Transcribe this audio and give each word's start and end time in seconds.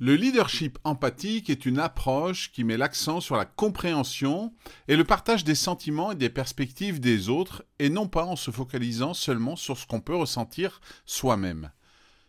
Le 0.00 0.16
leadership 0.16 0.76
empathique 0.82 1.50
est 1.50 1.66
une 1.66 1.78
approche 1.78 2.50
qui 2.50 2.64
met 2.64 2.76
l'accent 2.76 3.20
sur 3.20 3.36
la 3.36 3.44
compréhension 3.44 4.52
et 4.88 4.96
le 4.96 5.04
partage 5.04 5.44
des 5.44 5.54
sentiments 5.54 6.10
et 6.10 6.16
des 6.16 6.30
perspectives 6.30 6.98
des 6.98 7.28
autres 7.28 7.64
et 7.78 7.90
non 7.90 8.08
pas 8.08 8.24
en 8.24 8.34
se 8.34 8.50
focalisant 8.50 9.14
seulement 9.14 9.54
sur 9.54 9.78
ce 9.78 9.86
qu'on 9.86 10.00
peut 10.00 10.16
ressentir 10.16 10.80
soi-même. 11.06 11.70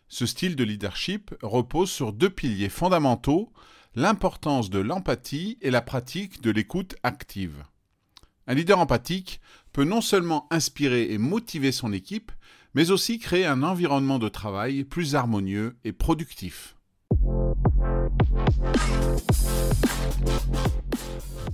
Ce 0.06 0.26
style 0.26 0.54
de 0.54 0.62
leadership 0.62 1.34
repose 1.42 1.90
sur 1.90 2.12
deux 2.12 2.30
piliers 2.30 2.68
fondamentaux, 2.68 3.52
l'importance 3.96 4.70
de 4.70 4.78
l'empathie 4.78 5.58
et 5.60 5.72
la 5.72 5.82
pratique 5.82 6.40
de 6.40 6.52
l'écoute 6.52 6.94
active. 7.02 7.64
Un 8.46 8.54
leader 8.54 8.78
empathique 8.78 9.40
peut 9.72 9.82
non 9.82 10.02
seulement 10.02 10.46
inspirer 10.52 11.12
et 11.12 11.18
motiver 11.18 11.72
son 11.72 11.92
équipe, 11.92 12.30
mais 12.74 12.92
aussi 12.92 13.18
créer 13.18 13.44
un 13.44 13.64
environnement 13.64 14.20
de 14.20 14.28
travail 14.28 14.84
plus 14.84 15.16
harmonieux 15.16 15.76
et 15.82 15.92
productif. 15.92 16.75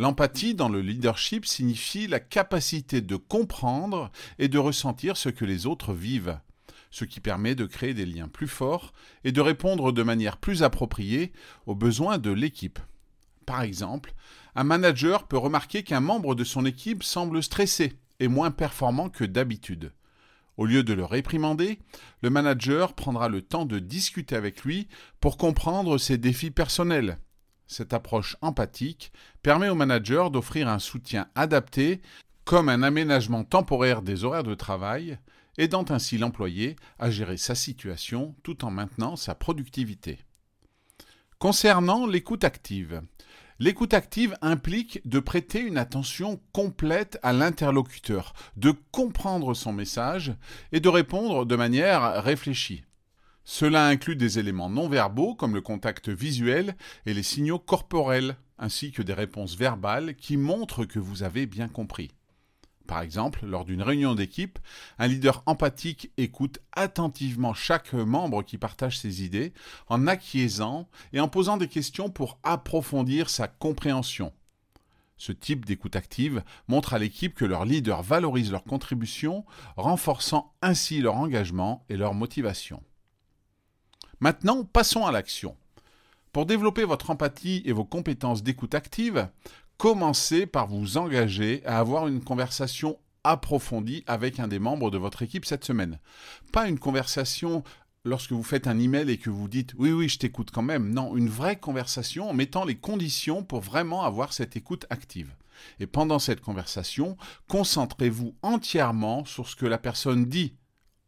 L'empathie 0.00 0.54
dans 0.54 0.70
le 0.70 0.80
leadership 0.80 1.44
signifie 1.44 2.06
la 2.06 2.20
capacité 2.20 3.02
de 3.02 3.16
comprendre 3.16 4.10
et 4.38 4.48
de 4.48 4.56
ressentir 4.56 5.18
ce 5.18 5.28
que 5.28 5.44
les 5.44 5.66
autres 5.66 5.92
vivent, 5.92 6.38
ce 6.90 7.04
qui 7.04 7.20
permet 7.20 7.54
de 7.54 7.66
créer 7.66 7.92
des 7.92 8.06
liens 8.06 8.28
plus 8.28 8.48
forts 8.48 8.94
et 9.24 9.30
de 9.30 9.42
répondre 9.42 9.92
de 9.92 10.02
manière 10.02 10.38
plus 10.38 10.62
appropriée 10.62 11.32
aux 11.66 11.74
besoins 11.74 12.16
de 12.16 12.30
l'équipe. 12.30 12.78
Par 13.44 13.60
exemple, 13.60 14.14
un 14.54 14.64
manager 14.64 15.28
peut 15.28 15.36
remarquer 15.36 15.82
qu'un 15.82 16.00
membre 16.00 16.34
de 16.34 16.44
son 16.44 16.64
équipe 16.64 17.02
semble 17.02 17.42
stressé 17.42 17.92
et 18.20 18.28
moins 18.28 18.50
performant 18.50 19.10
que 19.10 19.24
d'habitude. 19.24 19.92
Au 20.56 20.64
lieu 20.64 20.82
de 20.82 20.94
le 20.94 21.04
réprimander, 21.04 21.78
le 22.22 22.30
manager 22.30 22.94
prendra 22.94 23.28
le 23.28 23.42
temps 23.42 23.66
de 23.66 23.78
discuter 23.78 24.34
avec 24.34 24.64
lui 24.64 24.88
pour 25.20 25.36
comprendre 25.36 25.98
ses 25.98 26.16
défis 26.16 26.50
personnels. 26.50 27.18
Cette 27.70 27.92
approche 27.92 28.36
empathique 28.42 29.12
permet 29.44 29.68
au 29.68 29.76
manager 29.76 30.32
d'offrir 30.32 30.66
un 30.66 30.80
soutien 30.80 31.28
adapté, 31.36 32.02
comme 32.44 32.68
un 32.68 32.82
aménagement 32.82 33.44
temporaire 33.44 34.02
des 34.02 34.24
horaires 34.24 34.42
de 34.42 34.56
travail, 34.56 35.20
aidant 35.56 35.84
ainsi 35.88 36.18
l'employé 36.18 36.74
à 36.98 37.12
gérer 37.12 37.36
sa 37.36 37.54
situation 37.54 38.34
tout 38.42 38.64
en 38.64 38.72
maintenant 38.72 39.14
sa 39.14 39.36
productivité. 39.36 40.18
Concernant 41.38 42.08
l'écoute 42.08 42.42
active, 42.42 43.02
L'écoute 43.60 43.92
active 43.92 44.36
implique 44.40 45.06
de 45.06 45.20
prêter 45.20 45.60
une 45.60 45.76
attention 45.76 46.40
complète 46.52 47.18
à 47.22 47.34
l'interlocuteur, 47.34 48.32
de 48.56 48.72
comprendre 48.90 49.52
son 49.52 49.74
message 49.74 50.32
et 50.72 50.80
de 50.80 50.88
répondre 50.88 51.44
de 51.44 51.56
manière 51.56 52.24
réfléchie. 52.24 52.84
Cela 53.52 53.88
inclut 53.88 54.14
des 54.14 54.38
éléments 54.38 54.70
non 54.70 54.88
verbaux 54.88 55.34
comme 55.34 55.54
le 55.54 55.60
contact 55.60 56.08
visuel 56.08 56.76
et 57.04 57.12
les 57.12 57.24
signaux 57.24 57.58
corporels, 57.58 58.36
ainsi 58.58 58.92
que 58.92 59.02
des 59.02 59.12
réponses 59.12 59.56
verbales 59.56 60.14
qui 60.14 60.36
montrent 60.36 60.84
que 60.84 61.00
vous 61.00 61.24
avez 61.24 61.46
bien 61.46 61.66
compris. 61.66 62.12
Par 62.86 63.02
exemple, 63.02 63.44
lors 63.44 63.64
d'une 63.64 63.82
réunion 63.82 64.14
d'équipe, 64.14 64.60
un 65.00 65.08
leader 65.08 65.42
empathique 65.46 66.12
écoute 66.16 66.60
attentivement 66.70 67.52
chaque 67.52 67.92
membre 67.92 68.44
qui 68.44 68.56
partage 68.56 69.00
ses 69.00 69.24
idées, 69.24 69.52
en 69.88 70.06
acquiesçant 70.06 70.88
et 71.12 71.18
en 71.18 71.26
posant 71.26 71.56
des 71.56 71.68
questions 71.68 72.08
pour 72.08 72.38
approfondir 72.44 73.28
sa 73.28 73.48
compréhension. 73.48 74.32
Ce 75.16 75.32
type 75.32 75.66
d'écoute 75.66 75.96
active 75.96 76.44
montre 76.68 76.94
à 76.94 77.00
l'équipe 77.00 77.34
que 77.34 77.44
leur 77.44 77.64
leader 77.64 78.04
valorise 78.04 78.52
leur 78.52 78.62
contribution, 78.62 79.44
renforçant 79.76 80.54
ainsi 80.62 81.00
leur 81.00 81.16
engagement 81.16 81.84
et 81.88 81.96
leur 81.96 82.14
motivation. 82.14 82.80
Maintenant, 84.20 84.64
passons 84.64 85.06
à 85.06 85.12
l'action. 85.12 85.56
Pour 86.32 86.44
développer 86.44 86.84
votre 86.84 87.08
empathie 87.08 87.62
et 87.64 87.72
vos 87.72 87.86
compétences 87.86 88.42
d'écoute 88.42 88.74
active, 88.74 89.28
commencez 89.78 90.44
par 90.44 90.66
vous 90.66 90.98
engager 90.98 91.62
à 91.64 91.78
avoir 91.78 92.06
une 92.06 92.22
conversation 92.22 92.98
approfondie 93.24 94.04
avec 94.06 94.38
un 94.38 94.46
des 94.46 94.58
membres 94.58 94.90
de 94.90 94.98
votre 94.98 95.22
équipe 95.22 95.46
cette 95.46 95.64
semaine. 95.64 95.98
Pas 96.52 96.68
une 96.68 96.78
conversation 96.78 97.64
lorsque 98.04 98.32
vous 98.32 98.42
faites 98.42 98.66
un 98.66 98.78
email 98.78 99.10
et 99.10 99.16
que 99.16 99.30
vous 99.30 99.48
dites 99.48 99.74
oui 99.78 99.90
oui 99.90 100.10
je 100.10 100.18
t'écoute 100.18 100.50
quand 100.52 100.62
même. 100.62 100.92
Non, 100.92 101.16
une 101.16 101.30
vraie 101.30 101.58
conversation 101.58 102.28
en 102.28 102.34
mettant 102.34 102.66
les 102.66 102.76
conditions 102.76 103.42
pour 103.42 103.60
vraiment 103.60 104.04
avoir 104.04 104.34
cette 104.34 104.54
écoute 104.54 104.84
active. 104.90 105.34
Et 105.78 105.86
pendant 105.86 106.18
cette 106.18 106.42
conversation, 106.42 107.16
concentrez-vous 107.48 108.34
entièrement 108.42 109.24
sur 109.24 109.48
ce 109.48 109.56
que 109.56 109.66
la 109.66 109.78
personne 109.78 110.26
dit 110.26 110.54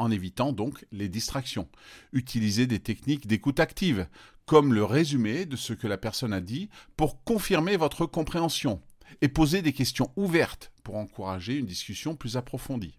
en 0.02 0.10
évitant 0.10 0.52
donc 0.52 0.84
les 0.92 1.08
distractions. 1.08 1.68
Utilisez 2.12 2.66
des 2.66 2.80
techniques 2.80 3.26
d'écoute 3.26 3.60
active, 3.60 4.06
comme 4.46 4.74
le 4.74 4.84
résumé 4.84 5.46
de 5.46 5.56
ce 5.56 5.72
que 5.72 5.86
la 5.86 5.98
personne 5.98 6.32
a 6.32 6.40
dit, 6.40 6.68
pour 6.96 7.22
confirmer 7.24 7.76
votre 7.76 8.06
compréhension, 8.06 8.82
et 9.20 9.28
posez 9.28 9.62
des 9.62 9.72
questions 9.72 10.10
ouvertes 10.16 10.72
pour 10.82 10.96
encourager 10.96 11.56
une 11.56 11.66
discussion 11.66 12.16
plus 12.16 12.36
approfondie. 12.36 12.98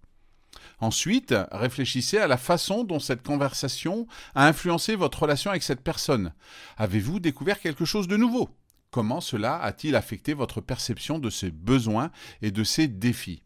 Ensuite, 0.80 1.36
réfléchissez 1.52 2.18
à 2.18 2.28
la 2.28 2.38
façon 2.38 2.84
dont 2.84 3.00
cette 3.00 3.24
conversation 3.24 4.08
a 4.36 4.48
influencé 4.48 4.96
votre 4.96 5.24
relation 5.24 5.50
avec 5.52 5.64
cette 5.64 5.82
personne. 5.82 6.34
Avez-vous 6.78 7.20
découvert 7.20 7.60
quelque 7.60 7.86
chose 7.86 8.08
de 8.08 8.18
nouveau? 8.18 8.50
Comment 8.92 9.22
cela 9.22 9.58
a-t-il 9.58 9.96
affecté 9.96 10.34
votre 10.34 10.62
perception 10.62 11.18
de 11.20 11.30
ses 11.30 11.52
besoins 11.52 12.12
et 12.42 12.52
de 12.52 12.64
ses 12.64 12.88
défis? 12.88 13.44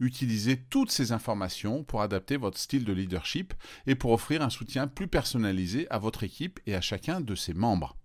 Utilisez 0.00 0.56
toutes 0.70 0.90
ces 0.90 1.12
informations 1.12 1.82
pour 1.82 2.02
adapter 2.02 2.36
votre 2.36 2.58
style 2.58 2.84
de 2.84 2.92
leadership 2.92 3.54
et 3.86 3.94
pour 3.94 4.12
offrir 4.12 4.42
un 4.42 4.50
soutien 4.50 4.86
plus 4.86 5.08
personnalisé 5.08 5.86
à 5.90 5.98
votre 5.98 6.22
équipe 6.22 6.60
et 6.66 6.74
à 6.74 6.80
chacun 6.80 7.20
de 7.20 7.34
ses 7.34 7.54
membres. 7.54 7.96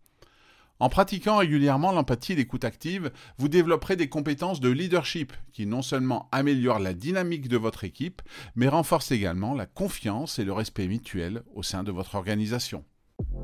En 0.79 0.89
pratiquant 0.89 1.37
régulièrement 1.37 1.91
l'empathie 1.91 2.33
et 2.33 2.35
l'écoute 2.35 2.65
active, 2.65 3.11
vous 3.37 3.47
développerez 3.47 3.95
des 3.95 4.09
compétences 4.09 4.59
de 4.59 4.69
leadership 4.69 5.31
qui 5.51 5.65
non 5.65 5.81
seulement 5.81 6.27
améliorent 6.31 6.79
la 6.79 6.93
dynamique 6.93 7.47
de 7.47 7.57
votre 7.57 7.83
équipe, 7.83 8.21
mais 8.55 8.67
renforcent 8.67 9.11
également 9.11 9.53
la 9.53 9.65
confiance 9.65 10.39
et 10.39 10.43
le 10.43 10.51
respect 10.51 10.87
mutuel 10.87 11.43
au 11.53 11.63
sein 11.63 11.83
de 11.83 11.91
votre 11.91 12.15
organisation. 12.15 12.83